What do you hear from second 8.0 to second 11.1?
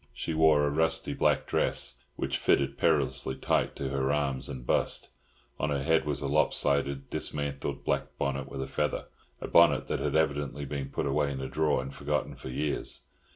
bonnet with a feather—a bonnet that had evidently been put